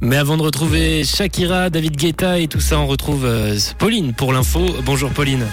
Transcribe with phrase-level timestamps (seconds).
[0.00, 4.32] Mais avant de retrouver Shakira, David Guetta et tout ça, on retrouve euh, Pauline pour
[4.32, 4.60] l'info.
[4.84, 5.46] Bonjour Pauline.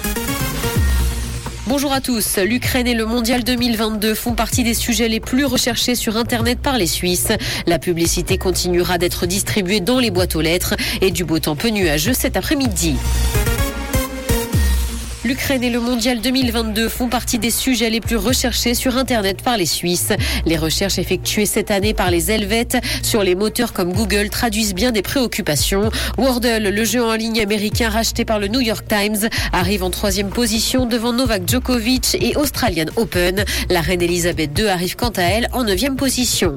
[1.67, 2.37] Bonjour à tous.
[2.37, 6.77] L'Ukraine et le Mondial 2022 font partie des sujets les plus recherchés sur Internet par
[6.77, 7.32] les Suisses.
[7.66, 11.69] La publicité continuera d'être distribuée dans les boîtes aux lettres et du beau temps peu
[11.69, 12.97] nuageux cet après-midi.
[15.23, 19.55] L'Ukraine et le Mondial 2022 font partie des sujets les plus recherchés sur Internet par
[19.55, 20.13] les Suisses.
[20.47, 24.91] Les recherches effectuées cette année par les Helvètes sur les moteurs comme Google traduisent bien
[24.91, 25.91] des préoccupations.
[26.18, 30.29] Wordle, le jeu en ligne américain racheté par le New York Times, arrive en troisième
[30.29, 33.46] position devant Novak Djokovic et Australian Open.
[33.70, 36.55] La reine Elisabeth II arrive quant à elle en neuvième position.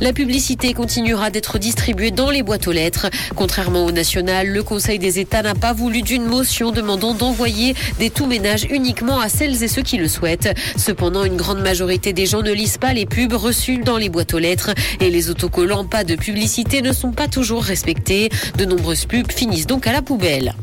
[0.00, 3.06] La publicité continuera d'être distribuée dans les boîtes aux lettres.
[3.36, 8.10] Contrairement au national, le Conseil des États n'a pas voulu d'une motion demandant d'envoyer des
[8.10, 10.54] tout-ménages uniquement à celles et ceux qui le souhaitent.
[10.76, 14.34] Cependant, une grande majorité des gens ne lisent pas les pubs reçues dans les boîtes
[14.34, 14.70] aux lettres
[15.00, 18.30] et les autocollants pas de publicité ne sont pas toujours respectés.
[18.58, 20.54] De nombreuses pubs finissent donc à la poubelle.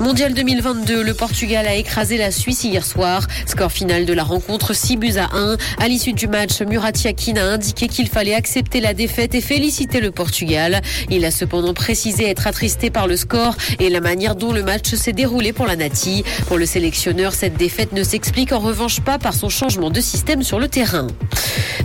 [0.00, 3.26] Mondial 2022, le Portugal a écrasé la Suisse hier soir.
[3.46, 5.56] Score final de la rencontre 6 buts à 1.
[5.80, 10.00] À l'issue du match, Murati Akin a indiqué qu'il fallait accepter la défaite et féliciter
[10.00, 10.82] le Portugal.
[11.10, 14.94] Il a cependant précisé être attristé par le score et la manière dont le match
[14.94, 16.22] s'est déroulé pour la Nati.
[16.46, 20.44] Pour le sélectionneur, cette défaite ne s'explique en revanche pas par son changement de système
[20.44, 21.08] sur le terrain.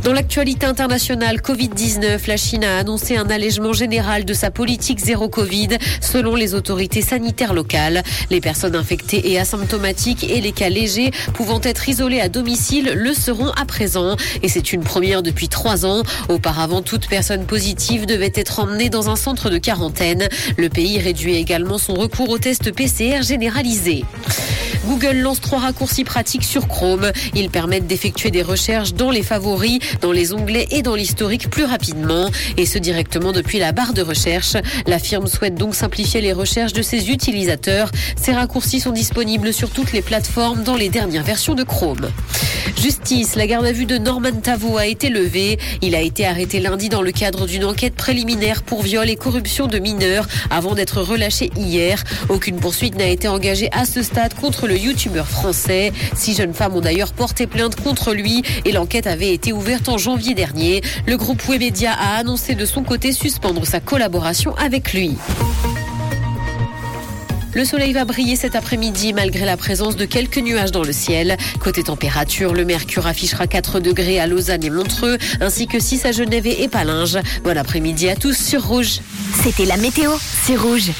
[0.03, 5.29] Dans l'actualité internationale, Covid-19, la Chine a annoncé un allègement général de sa politique zéro
[5.29, 5.69] Covid
[6.01, 8.02] selon les autorités sanitaires locales.
[8.29, 13.13] Les personnes infectées et asymptomatiques et les cas légers pouvant être isolés à domicile le
[13.13, 14.15] seront à présent.
[14.41, 16.03] Et c'est une première depuis trois ans.
[16.29, 20.27] Auparavant, toute personne positive devait être emmenée dans un centre de quarantaine.
[20.57, 24.03] Le pays réduit également son recours aux tests PCR généralisés.
[24.85, 27.11] Google lance trois raccourcis pratiques sur Chrome.
[27.33, 31.63] Ils permettent d'effectuer des recherches dans les favoris, dans les onglets et dans l'historique plus
[31.63, 34.57] rapidement, et ce directement depuis la barre de recherche.
[34.85, 37.89] La firme souhaite donc simplifier les recherches de ses utilisateurs.
[38.15, 42.09] Ces raccourcis sont disponibles sur toutes les plateformes dans les dernières versions de Chrome.
[42.77, 45.57] Justice, la garde à vue de Norman Tavo a été levée.
[45.81, 49.67] Il a été arrêté lundi dans le cadre d'une enquête préliminaire pour viol et corruption
[49.67, 52.03] de mineurs avant d'être relâché hier.
[52.29, 55.93] Aucune poursuite n'a été engagée à ce stade contre le youtubeur français.
[56.15, 59.97] Six jeunes femmes ont d'ailleurs porté plainte contre lui et l'enquête avait été ouverte en
[59.97, 60.81] janvier dernier.
[61.07, 65.17] Le groupe Webedia a annoncé de son côté suspendre sa collaboration avec lui.
[67.55, 71.37] Le soleil va briller cet après-midi malgré la présence de quelques nuages dans le ciel.
[71.59, 76.11] Côté température, le mercure affichera 4 degrés à Lausanne et Montreux, ainsi que 6 à
[76.11, 77.19] Genève et Palinges.
[77.43, 78.99] Bon après-midi à tous sur Rouge.
[79.43, 80.11] C'était la météo,
[80.45, 80.91] c'est Rouge.